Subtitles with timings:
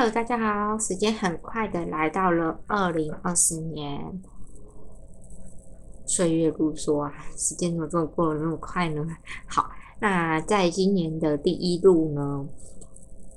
[0.00, 0.78] Hello，大家好！
[0.78, 4.22] 时间很快的来到了二零二四年，
[6.06, 9.06] 岁月如梭啊，时间怎么这么过得那么快呢？
[9.46, 12.48] 好，那在今年的第一路呢，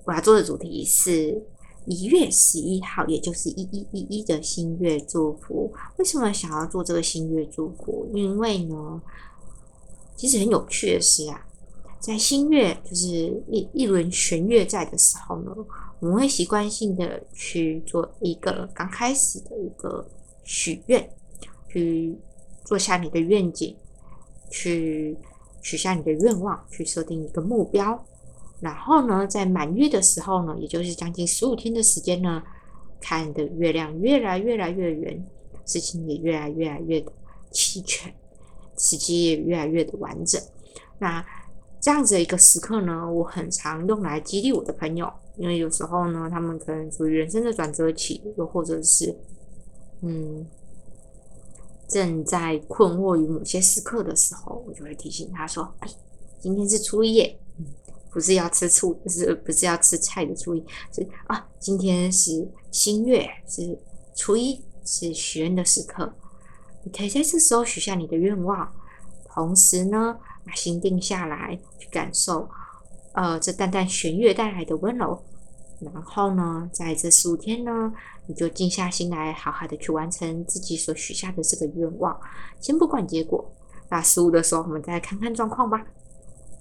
[0.06, 1.44] 我要做的主题是
[1.86, 5.70] 一月十一号，也就是一一一一的新月祝福。
[5.98, 8.10] 为什么想要做这个新月祝福？
[8.14, 9.02] 因为呢，
[10.16, 11.46] 其实很有趣的是啊。
[12.04, 13.08] 在新月就是
[13.48, 15.56] 一一轮弦月在的时候呢，
[16.02, 20.06] 我们会习惯性的去做一个刚开始的一个
[20.44, 21.10] 许愿，
[21.70, 22.14] 去
[22.66, 23.74] 做下你的愿景，
[24.50, 25.18] 去
[25.62, 28.06] 许下你的愿望，去设定一个目标。
[28.60, 32.44] 然后呢，在满月的时候呢，也就是将近十五天的时间呢，
[33.00, 35.26] 看的月亮越来越来越圆，
[35.66, 37.10] 事情也越来越来越的
[37.50, 38.14] 齐全，
[38.78, 40.42] 时机也越来越的完整。
[41.00, 41.26] 那
[41.84, 49.14] 这样子的一个时刻呢，我很常用来激励我的朋友，因为有时候呢，他们可能处于人生的转折期，又或者是，
[50.00, 50.48] 嗯，
[51.90, 55.90] 正在困惑于某些时刻的时候，我就会提醒他说：“哎，
[56.40, 57.36] 今天是初一，
[58.10, 63.78] 不是要吃醋，不是不是要吃菜的初一，是啊，今天是新月，是
[64.16, 66.14] 初一，是许愿的时刻，
[66.86, 68.74] 你可以在这时候许下你的愿望，
[69.28, 72.50] 同时呢。”把心定下来，去感受，
[73.14, 75.24] 呃，这淡淡弦乐带来的温柔。
[75.80, 77.92] 然后呢，在这十五天呢，
[78.26, 82.18] 你就静下心来，好好的去完成自己所许下的这个愿望。
[82.62, 83.44] 先不管结果，
[83.90, 85.86] 那十五的时候，我们再看看状况吧。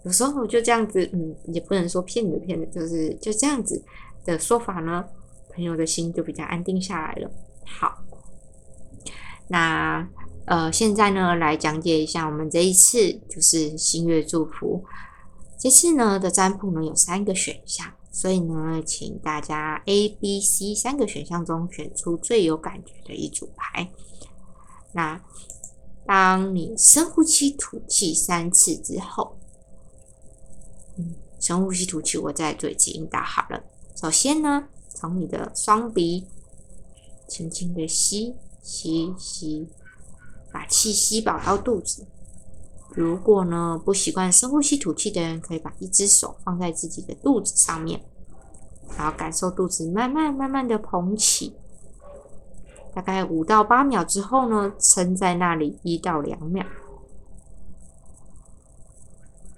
[0.04, 3.80] 有时候就这样子，嗯，也不能说骗你的骗的，就是就这样子
[4.24, 5.04] 的说法呢，
[5.54, 7.30] 朋友的心就比较安定下来了。
[7.64, 8.02] 好，
[9.48, 10.08] 那。
[10.44, 14.84] 呃，现在呢，来讲解一下我们这一次就是新月祝福。
[15.56, 23.88] 这次呢的占卜呢有三个选项，所以呢，请大家 A、B、C 三个选项中选出最有感觉的一组牌。
[24.90, 25.22] 那
[26.04, 29.38] 当你深呼吸、吐气三次之后，
[30.96, 33.62] 嗯，深呼吸、吐气，我再做一次引导好了。
[33.94, 36.26] 首先呢，从你的双鼻
[37.28, 39.68] 轻轻的吸吸吸。
[40.52, 42.06] 把气吸饱到肚子。
[42.94, 48.04] 如果呢不习惯深呼吸吐气的人，可以把一只手放在自己的肚子上面，
[48.98, 51.56] 然后感受肚子慢慢慢慢的膨起。
[52.94, 56.66] 大概五到八秒之后呢，撑在那里一到两秒。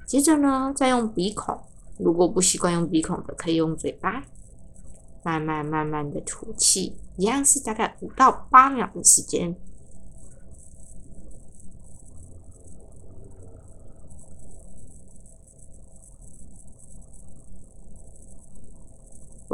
[0.07, 1.59] 接着呢，再用鼻孔。
[1.99, 4.23] 如果不习惯用鼻孔的，可以用嘴巴，
[5.25, 9.57] 慢慢慢慢的吐气，一样是大概五到八秒的时间。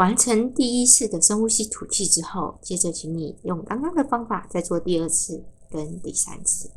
[0.00, 6.70] 完成第一次的深呼吸吐气之后，接着请你用刚刚的方法再做第二次跟第三次。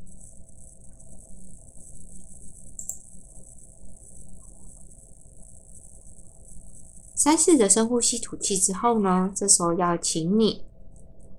[7.15, 10.65] 三次的深呼吸吐气之后呢，这时候要请你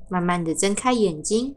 [0.09, 1.55] 慢慢的睁开眼睛，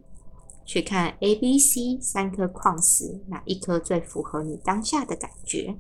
[0.66, 5.80] 去看 A、B、C 三颗矿石，哪一颗最符合你当下的感觉？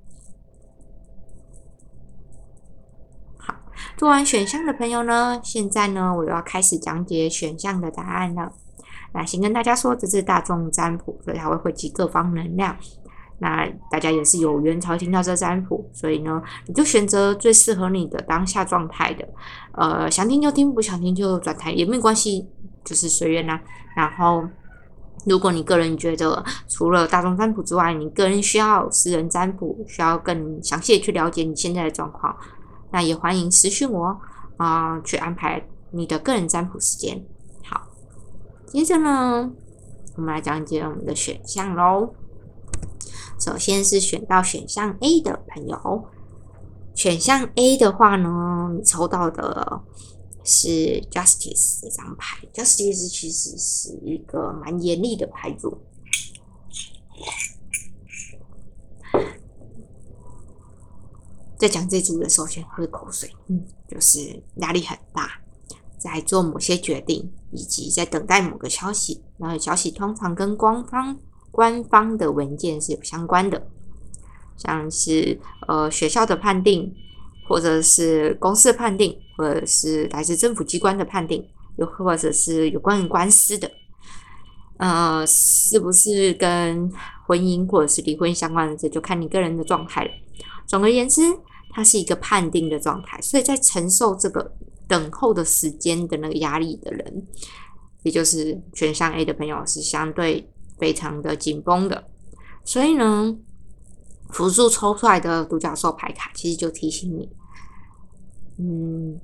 [3.98, 8.54] 做完选项的朋友呢，现在呢，我要开始讲解选项的答案了。
[9.12, 12.78] 那先跟大家说，这是大众占卜，所以它会汇集各方能量。
[13.40, 19.28] 那大家也是有缘才听到这占卜，所以呢，你就选择最适合你的当下状态的。
[19.72, 22.48] 呃，想听就听，不想听就转台也没有关系，
[22.86, 23.60] 就是随缘啦。
[23.96, 24.44] 然后，
[25.26, 32.36] 如果你个人觉得除了大众占卜之外，你个人需要私人占卜，需要更详细的去了解你现在的状况。
[32.92, 34.20] 那也欢迎私讯我
[34.58, 37.26] 啊，去安排你的个人占卜时间。
[37.64, 37.88] 好，
[38.66, 39.52] 接着呢，
[40.16, 42.14] 我们来讲解我们的选项喽。
[43.40, 46.08] 首先是选到选项 A 的朋友，
[46.96, 49.84] 选项 A 的话呢，你抽到的
[50.44, 52.48] 是 Justice 这张牌。
[52.54, 55.78] Justice 其实是一个蛮严厉的牌组。
[61.58, 63.30] 在讲这组的时候，先喝口水。
[63.48, 65.32] 嗯，就是压力很大，
[65.98, 69.24] 在做某些决定，以及在等待某个消息。
[69.38, 71.18] 然后消息通常跟官方
[71.52, 73.68] 官方的文件是有相关的，
[74.56, 76.94] 像是呃学校的判定，
[77.48, 83.70] 或者是公司的判定，或者是来自政府机关的判定，又或者是有关于官司的。
[84.78, 86.92] 呃，是不是跟
[87.26, 88.78] 婚姻或者是离婚相关的？
[88.78, 90.12] 这就看你个人的状态了。
[90.68, 91.22] 总而言之。
[91.70, 94.52] 它是一个判定的状态，所以在承受这个
[94.88, 97.28] 等候的时间的那个压力的人，
[98.02, 100.50] 也就是选项 A 的朋友是相对
[100.80, 102.06] 非常的紧绷的。
[102.64, 103.38] 所以呢，
[104.30, 107.30] 辅助抽出来的独角兽牌卡，其实就提醒你，
[108.58, 109.20] 嗯，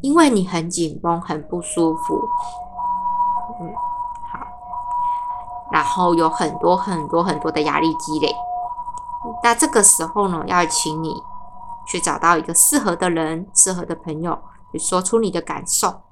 [0.00, 2.14] 因为你很紧绷，很不舒服，
[3.60, 3.68] 嗯，
[4.32, 4.40] 好，
[5.70, 8.32] 然后有很多很多很多的压力积累。
[9.42, 11.14] 那这个时候呢，要请你
[11.86, 14.38] 去找到一个适合的人、适合的朋友，
[14.72, 16.02] 去说出你的感受。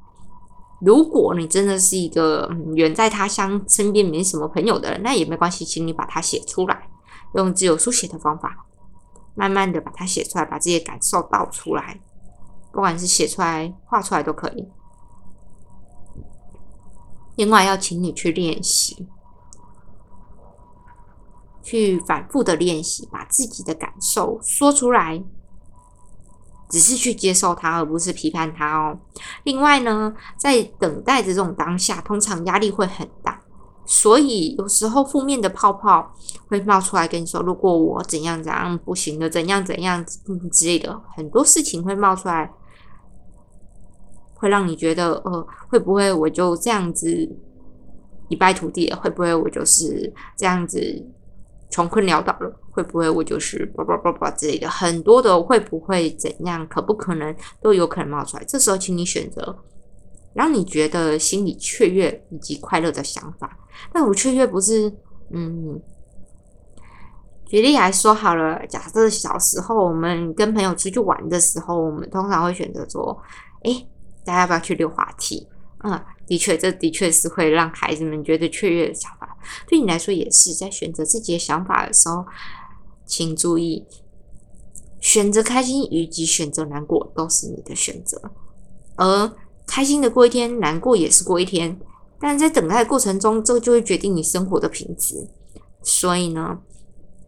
[0.81, 6.89] 如果你真的是一个远在他乡、身边没什么朋友的人，那也没关系，请你把它写出来，
[7.35, 8.65] 用自由书写的方法，
[9.35, 12.01] 慢慢的把它写出来，把这些感受倒出来，
[12.73, 14.69] 不管是写出来、画出来都可以。
[17.37, 19.09] 另外，要请你去练习。
[21.63, 25.23] 去反复的练习，把自己的感受说出来，
[26.69, 28.99] 只是去接受它，而不是批判它哦。
[29.45, 33.43] 另外呢，在等待的这种当下，通常压力会很大，
[33.85, 36.15] 所以有时候负面的泡泡
[36.49, 40.05] 会冒出来跟你说：“如果我怎样怎样不行的，怎样怎样
[40.51, 42.51] 之类的，很多事情会冒出来，
[44.35, 47.29] 会让你觉得呃，会不会我就这样子
[48.29, 48.93] 一败涂地？
[48.95, 50.79] 会不会我就是这样子？”
[51.71, 54.69] 穷困潦倒了，会不会我就是叭叭叭叭之类的？
[54.69, 56.67] 很多的会不会怎样？
[56.69, 58.45] 可不可能都有可能冒出来？
[58.45, 59.57] 这时候，请你选择
[60.35, 63.59] 让你觉得心里雀跃以及快乐的想法。
[63.95, 64.93] 那我雀跃不是
[65.31, 65.81] 嗯？
[67.47, 73.17] 举例来说好了，假设小时候我们跟朋友出去玩的时候，我们通常会选择说
[73.65, 73.87] ：“哎，
[74.25, 75.49] 大家要不要去溜滑梯？”
[75.85, 76.01] 嗯。
[76.27, 79.30] 的确，这的确是会让孩子们觉得雀跃的想法。
[79.67, 82.25] 对你来说，也是在选择自己的想法的时候，
[83.07, 83.87] 请注意，
[85.01, 88.21] 选择开心以及选择难过都是你的选择。
[88.97, 89.33] 而
[89.67, 91.81] 开心的过一天，难过也是过一天。
[92.21, 95.29] 但在等待的过程中，这就会决定你生活的品质。
[95.83, 96.59] 所以呢？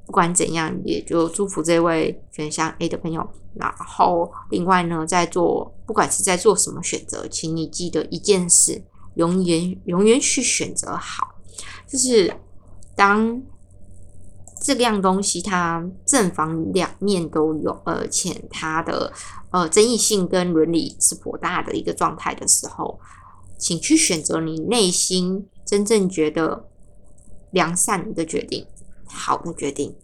[0.05, 3.27] 不管怎样，也就祝福这位选项 A 的朋友。
[3.55, 8.83] 然后，另外呢，在做不管是在做什么选择，请你记得一件事：
[9.15, 11.32] 永远永远去选择好。
[11.87, 12.35] 就是
[12.95, 13.43] 当
[14.61, 19.13] 这样东西它正反两面都有，而且它的
[19.51, 22.99] 呃争议性跟伦理是颇大的一个状态的时候，
[23.59, 26.69] 请去选择你内心真正觉得
[27.51, 28.67] 良善的决定。
[29.15, 29.95] 好的决定，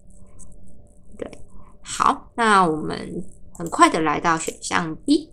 [1.16, 1.38] 对，
[1.80, 3.24] 好，那我们
[3.54, 5.30] 很快的来到选项 B。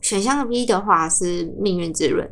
[0.00, 2.28] 选项 B 的话是命运之轮，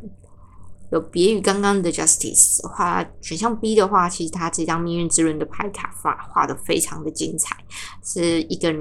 [0.91, 7.57] 有别于刚刚的 Justice 的话，选项 B 的话，其实它这张命运之轮的牌卡画画的非常的精彩，
[8.03, 8.73] 是一个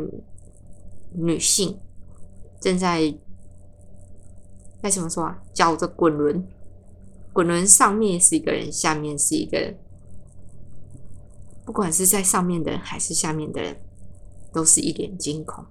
[1.12, 1.78] 女性
[2.60, 3.12] 正在
[4.80, 5.38] 该怎么说啊？
[5.52, 6.46] 叫着滚轮，
[7.32, 9.76] 滚轮上面是一个人，下面是一个人。
[11.64, 13.76] 不管是在上面的人还是下面的人，
[14.52, 15.64] 都是一脸惊恐。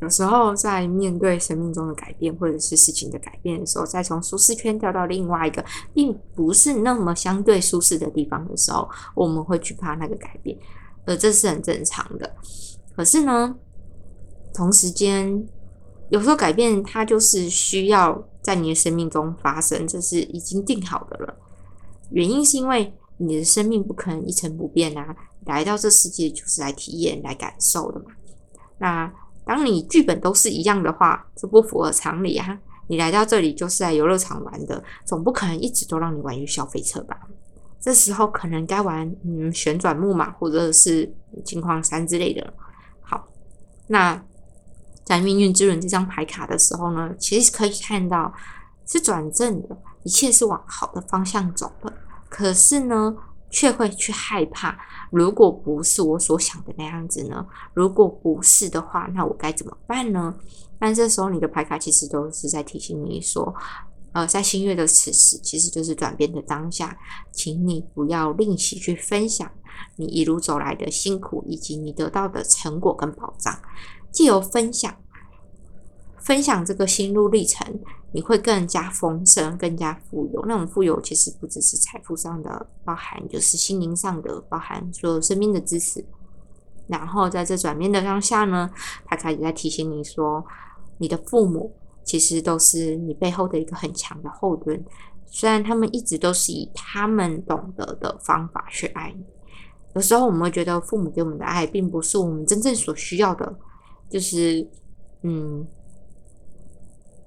[0.00, 10.56] 有时候在面对生命中的改变或者是事情的改变的时候，再从舒适圈跳到另外一个并不是那么相对舒适的地方的时候，我们会惧怕那个改变，
[11.04, 12.34] 而这是很正常的。
[12.96, 13.54] 可是呢，
[14.54, 15.46] 同时间
[16.08, 21.36] 有时候改变它就是需要在你的生命中发生，这是已经定好的了。
[22.10, 22.92] 原因是因为。
[23.22, 25.14] 你的生命不可能一成不变啊！
[25.44, 28.06] 来到这世界就是来体验、来感受的嘛。
[28.78, 29.12] 那
[29.50, 32.56] 当你剧本都是一样的话，这不符合常理啊！
[32.86, 37.18] 你来到这里就是来游乐场玩的，总不可能一直都让你玩消费车吧？
[37.80, 41.12] 这时候可能该玩嗯旋转木马或者是
[41.44, 42.54] 金矿山之类的。
[43.00, 43.26] 好，
[43.88, 44.22] 那
[45.02, 48.32] 在命运之轮这张牌卡的时候呢，其实可以看到
[48.86, 51.92] 是转正的，一切是往好的方向走的。
[52.28, 53.16] 可是呢，
[53.50, 54.78] 却会去害怕。
[55.10, 57.44] 如果不是我所想的那样子呢？
[57.74, 60.34] 如果不是的话，那我该怎么办呢？
[60.78, 63.54] 但这时候你的牌卡其实都是在提醒你说，
[64.12, 66.96] 呃，在新月的此时，其实就是转变的当下，
[67.32, 69.50] 请你不要吝惜去分享
[69.96, 73.60] 你一路走来的辛苦，以及你得到的成果跟保障，
[74.10, 74.94] 借由分享。
[76.22, 77.66] 分享这个心路历程，
[78.12, 80.44] 你会更加丰盛、更加富有。
[80.46, 86.04] 那种富有其实不只是财富上的，包含就是心灵上的，包含所有生命的支持。
[86.86, 88.70] 然后在这转变的当下呢，
[89.06, 90.44] 他开始在提醒你说，
[90.98, 91.74] 你的父母
[92.04, 94.84] 其实都是你背后的一个很强的后盾。
[95.26, 99.24] 虽然他们一直都是以他们懂得的方法去爱你，
[99.94, 103.56] 有时候我们会觉得父母给我们的爱并不是我们真正所需要的，
[104.10, 104.68] 就是
[105.22, 105.66] 嗯。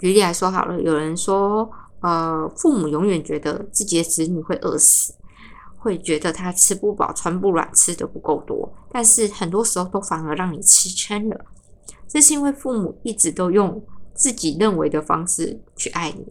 [0.03, 5.15] 举例来说好了，有人说，呃，父母永远觉得自己的子女会饿死，
[5.77, 11.45] 会觉得他吃不饱、穿不暖、吃的不够多，但是很多时候都反而让你吃撑了。
[12.05, 13.81] 这是因为父母一直都用
[14.13, 16.27] 自己认为的方式去爱你，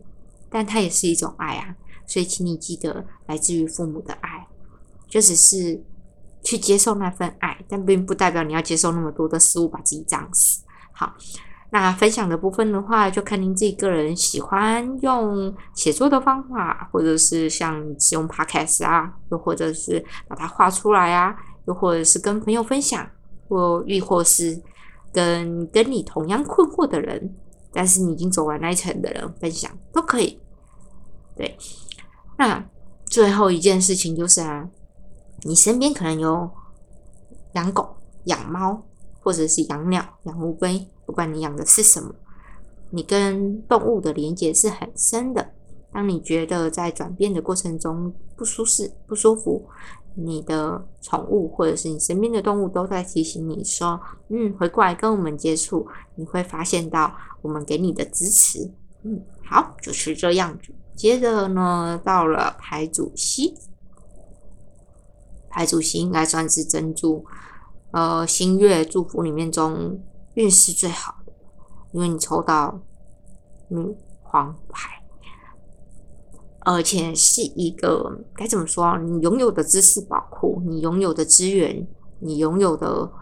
[0.51, 1.75] 但它也是一种爱啊。
[2.07, 4.47] 所以，请你记得，来自于父母的爱，
[5.09, 5.83] 就只是
[6.43, 10.61] 去接受那份爱，但并不代表你要接受那么多的食物，把自己胀死。
[10.93, 11.15] 好。
[11.75, 23.09] 那分享的部分的话，就看您自己个人喜欢用写作的方法，或者是像使用 Podcast 啊，又或者是把它画出来啊，又或者是跟朋友分享，
[23.49, 24.63] 或亦或是
[25.15, 27.35] 跟跟你同样困惑的人，
[27.73, 30.39] 但是你已经走完那一层的人分享都可以。
[31.35, 31.57] 对，
[32.37, 32.63] 那
[33.07, 34.69] 最后一件事情就是啊，
[35.45, 36.51] 你身边可能有
[37.55, 38.85] 养狗、养猫，
[39.23, 40.87] 或者是养鸟、养乌龟。
[41.07, 42.15] 不管你养的是什么，
[42.91, 45.53] 你跟动物的连接是很深的。
[45.93, 49.69] 当你觉得在转变的过程中不舒适、不舒服，
[50.15, 54.01] 你的宠物或者是你身边的动物都在提醒你说
[54.31, 55.87] ：“嗯，回过来跟我们接触。”
[56.17, 58.71] 你会发现到我们给你的支持。
[59.03, 60.73] 嗯，好，就是这样子。
[60.95, 63.55] 接着呢，到了牌主席，
[65.51, 67.25] 牌主席应该算是珍珠，
[67.93, 70.03] 呃，星月祝福里面中。
[70.35, 71.33] 运势最好的，
[71.91, 72.81] 因为你抽到
[73.69, 75.05] 女皇牌，
[76.61, 78.99] 而且是一个该怎么说？
[78.99, 81.87] 你拥有的知识宝库，你拥有的资源，
[82.21, 83.13] 你拥有的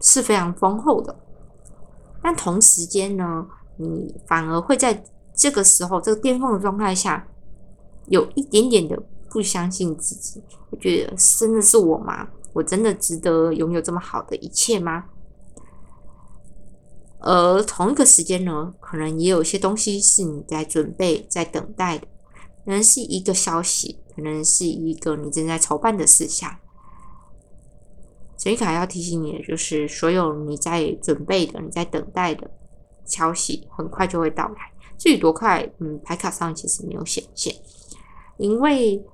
[0.00, 1.14] 是非常丰厚的。
[2.20, 7.28] 但同时间呢，你反而会在这个时候，这个巅峰的状态下，
[8.06, 9.00] 有一点点的
[9.30, 10.42] 不相信自己。
[10.70, 12.26] 我觉得真的是我吗？
[12.56, 15.04] 我真的值得拥有这么好的一切吗？
[17.18, 22.06] 而同一个时间呢，可能也有一些东西是你在准备、在等待的，
[22.64, 26.50] 可能是一个消息，可能是一个你正在筹办的事项。
[28.38, 32.50] 所以卡要提醒你的就是，所有你在准备的、你在等待的
[33.04, 34.72] 消息，很快就会到来。
[34.96, 37.54] 至于多快，嗯，牌卡上其实没有显现，
[38.38, 39.04] 因为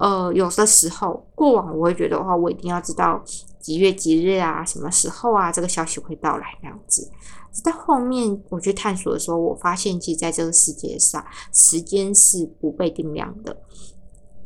[0.00, 3.22] 呃，有的时候过往我会觉得话，我一定要知道
[3.60, 7.10] 几月几日啊，什么时候啊，这个消息会到来那样子。
[7.62, 13.60] 在后面我去探索的时候，我发现，其实在这个世界上，时间是不被定量的。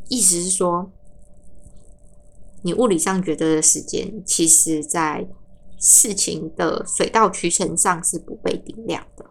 [0.08, 0.90] 意思是说，
[2.62, 5.28] 你物理上觉得的时间，其实在
[5.78, 9.24] 事情的水到渠成上是不被定量的。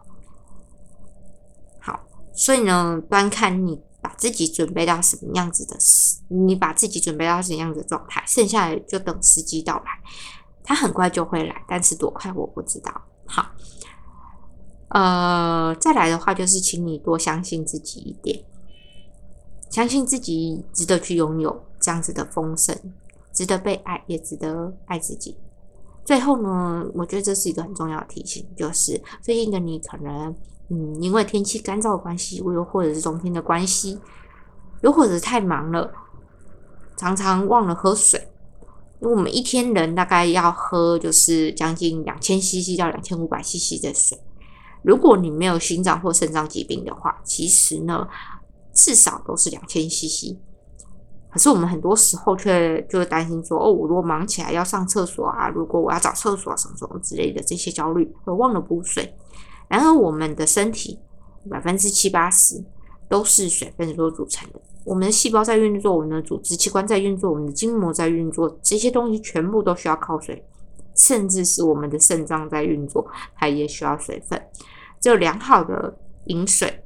[1.80, 9.98] 好，所以呢，端看你把自己准备到什么样子的时，你把自己准备到什么样子的状态，剩下的就等时机到来，
[10.62, 12.92] 它很快就会来，但是多快我不知道。
[13.24, 13.46] 好，
[14.88, 18.44] 呃，再来的话就是，请你多相信自己一点，
[19.70, 22.78] 相信自己值得去拥有这样子的丰盛，
[23.32, 25.38] 值得被爱，也值得爱自己。
[26.04, 30.34] 最后呢，我觉得这是一个很重要的提醒，就是最近的你可能，
[30.68, 33.98] 嗯，因为天气干燥的关系，又或者是冬天的关系，
[34.82, 35.90] 又或者是太忙了，
[36.96, 38.28] 常常忘了喝水。
[39.00, 44.18] 因为我们一天人大概要喝就是将近两千 CC 到两千五百 CC 的水，
[44.82, 48.06] 如果你没有心脏或肾脏疾病的话，其实呢
[48.72, 50.36] 至少都是两千 CC。
[51.34, 59.12] 可是我们很多时候却就会担心说，哦，我如果忙起来要上厕所啊，如果我要找厕所什么什么之类的这些焦虑，会忘了补水。
[59.66, 61.00] 然而我们的身体
[61.50, 62.62] 百分之七八十
[63.08, 64.60] 都是水分所组成的。
[64.84, 70.44] 我们的细胞在运作，我们的组织器官在运作，我们的筋膜在运作，这些东西全部都需要靠水，
[70.94, 74.40] 甚至是我们的肾脏在运作，它也需要水分。
[75.00, 76.84] 只有良好的饮水、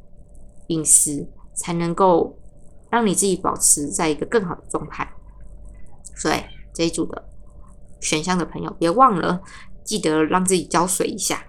[0.69, 2.35] 饮食，才能够
[2.91, 5.09] 让你自己保持在一个更好的状态。
[6.17, 6.37] 所以
[6.73, 7.25] 这一组的
[8.01, 9.41] 选项的朋友，别忘了
[9.85, 11.43] 记得让自己浇水一下。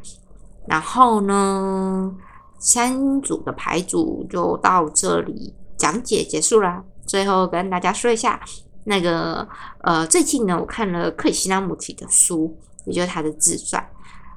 [0.67, 2.15] 然后呢，
[2.59, 5.53] 三组的牌组就到这里。
[5.77, 8.37] 讲解结束啦，最后跟大家说一下，
[8.83, 9.47] 那个
[9.79, 12.53] 呃，最近呢，我看了克里希那穆提的书，
[12.83, 13.81] 也就是他的自传，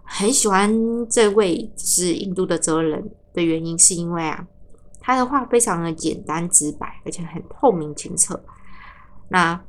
[0.05, 0.73] 很喜欢
[1.11, 4.47] 这位是印度的哲人的原因，是因为啊，
[5.03, 8.43] 他的话非常的简单直白，而且很透明清澈。
[9.29, 9.61] 那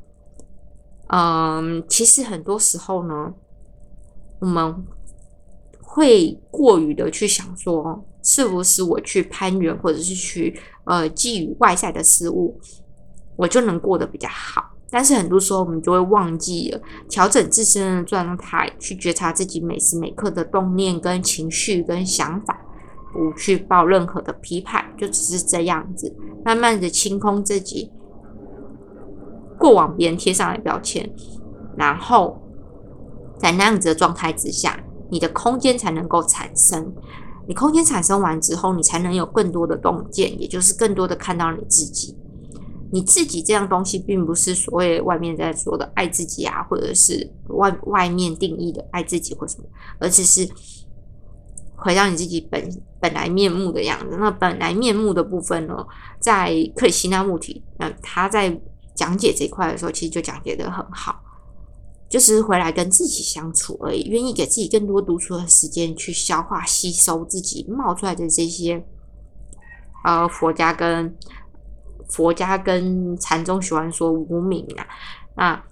[1.07, 3.33] 嗯，其实很多时候呢，
[4.39, 4.85] 我们
[5.81, 8.05] 会过于的去想说。
[8.25, 12.57] 是不是我去攀援，或者是去呃觊觎外在的事物，
[13.35, 14.63] 我就能过得比较好？
[14.89, 22.57] 但是很多时候我们就会忘记了调整自身的状态，去觉察自己每时每刻的动念、跟情绪、跟想法，
[23.13, 27.91] 不去抱任何的批判，就只是这样子，慢慢的清空自己
[29.57, 31.09] 过往别人贴上来标签，
[31.77, 32.41] 然后
[33.37, 36.93] 在那样子的状态之下，你的空间才能够产生。
[37.45, 42.17] 你空间产生完之后，你才能有更多的洞见，也就是更多的看到你自己。
[42.89, 49.65] 你自己这样东西，并不是所谓外面在说的爱自己啊，或者是外外面定义的爱自己或什么，
[49.99, 50.47] 而只是
[51.75, 52.69] 回到你自己本
[53.03, 54.15] 本来面目的样子。
[54.17, 55.85] 那本来面目的部分呢，
[56.21, 58.57] 在克里希那穆提，那他在
[58.95, 61.21] 讲解这一块的时候，其实就讲解的很好。
[62.07, 68.85] 就是回来跟自己相处而已，愿意给自己更多独处的时间去消化、吸收自己冒出来的这些，
[70.05, 71.13] 呃，佛家跟
[72.07, 74.87] 佛家跟禅宗喜欢说无名啊。
[75.35, 75.63] 那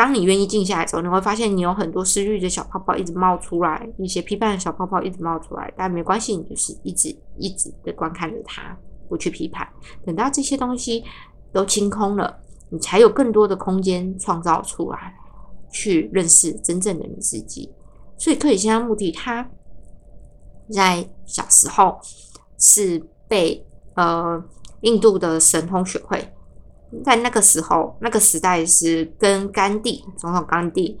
[0.00, 8.74] 当你愿意静下来之后，你会发现你有很多失欲的小泡泡一直冒出来，一些批判的小泡泡一直冒出来，但没关系，你就是一直一直的观看着它，
[9.10, 9.68] 不去批判。
[10.06, 11.04] 等到这些东西
[11.52, 12.34] 都清空了，
[12.70, 15.14] 你才有更多的空间创造出来。
[15.72, 17.70] 去认识真正的你自己，
[18.18, 19.48] 所以克里希那穆提他
[20.68, 21.96] 在小时候
[22.58, 23.64] 是被
[23.94, 24.42] 呃
[24.80, 26.32] 印度的神通学会，
[27.04, 30.98] 在那个时候那个时代是跟甘地总统甘地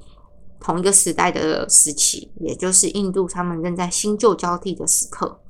[0.60, 5.40] 同一个时代的时期，也就是印度他们正在新旧交替的时刻，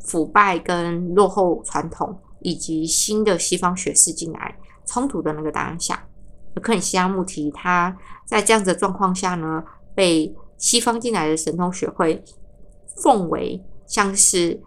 [0.00, 6.06] 腐败跟落后传统以及新的西方学士进来冲突的那个当下。
[6.62, 9.64] 克里希那穆提，他在这样子的状况下呢，
[9.94, 12.22] 被西方进来的神通学会
[13.02, 14.62] 奉为像是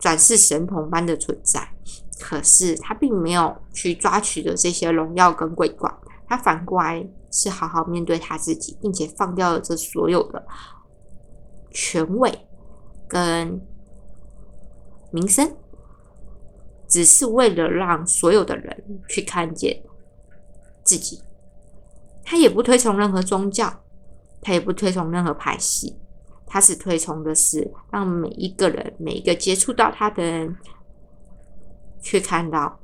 [0.00, 1.72] 转世神童般的存在。
[2.20, 5.92] 可是他并没有去抓取的这些荣耀跟桂冠，
[6.28, 10.46] 他反过来是好好面对他自己，并且放掉了这所有的
[11.70, 12.46] 权位
[13.08, 13.60] 跟
[15.10, 15.56] 名声，
[16.86, 19.82] 只是为了让所有的人去看见。
[20.82, 21.22] 自己，
[22.24, 23.82] 他也不推崇任何宗教，
[24.40, 25.96] 他也不推崇任何派系，
[26.46, 30.56] 他是推崇的是让每一个人、每一个接触到他的人，
[32.00, 32.80] 去看到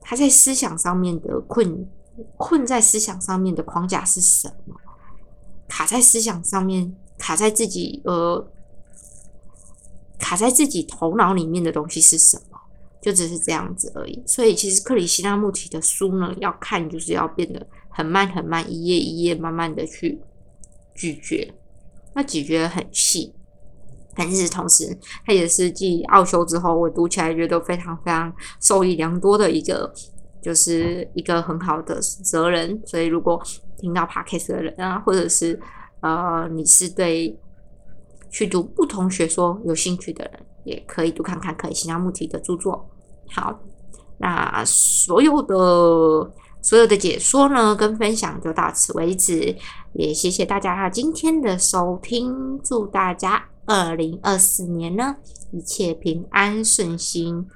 [0.00, 1.88] 他在思想上面的困
[2.36, 4.74] 困在思想上面的框架是什么，
[5.68, 8.46] 卡在思想上面，卡在自己呃，
[10.18, 12.58] 卡在自己头脑里面的东西是什么。
[12.98, 20.20] 就只是这样子而已，所以其实克里希那穆提的书呢，要看就是要变得很慢很慢，一页一页慢慢的去
[20.92, 21.54] 咀嚼，
[22.14, 23.32] 那咀嚼很细，
[24.16, 29.92] 但是同时它也是继奥修之后，我读起来觉得非常非常受益良多的一个，
[30.40, 32.80] 就是一个很好的责任。
[32.86, 33.40] 所以如果
[33.78, 35.60] 听到 podcast 的人啊，或者是
[36.00, 37.38] 呃你是对
[38.30, 42.88] 去读不同学说有兴趣的人，也可以读看看克里希那穆提的著作。
[43.28, 43.60] 好，
[44.18, 45.54] 那所有的
[46.62, 49.54] 所有的解说呢，跟分享就到此为止。
[49.92, 55.16] 也谢谢大家今天的收听，祝大家二零二四年呢
[55.52, 57.46] 一切平安顺心、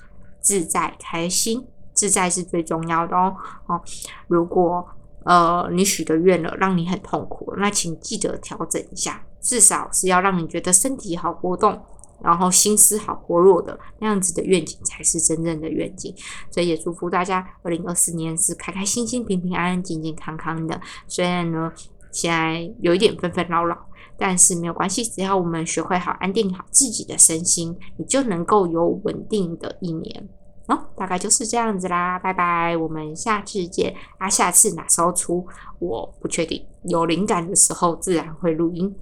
[0.40, 1.66] 自在开心。
[1.92, 3.34] 自在是最重要的哦。
[3.66, 3.82] 哦，
[4.26, 4.86] 如果
[5.24, 11.80] 呃你许的愿了，让你很痛苦，那请记得调整一下，至少是要让你觉得身体好活动。
[12.22, 16.14] 然后心思好活络的那样子的愿景才是真正的愿景，
[16.50, 20.78] 所以也祝福大家二零二四年是开开心心、平平安安、健健康康的。
[21.08, 21.72] 虽然呢
[22.10, 23.76] 现在有一点纷纷扰扰，
[24.18, 30.28] 但是没有关系，只要我们学会好安定好自己的身心，你就能够有稳定的一年。
[30.66, 33.92] 哦，大概就是这样子啦，拜拜，我们下次见。
[34.18, 35.44] 啊，下次哪时候出
[35.80, 38.94] 我不确定，有灵感的时候自然会录音。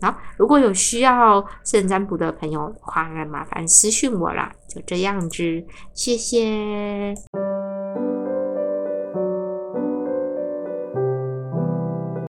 [0.00, 4.52] 好，如果有需要肾占卜的朋友的话，麻烦私讯我啦。
[4.68, 7.14] 就这样子，谢谢。